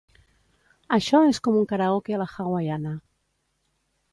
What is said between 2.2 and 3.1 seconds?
la hawaiiana.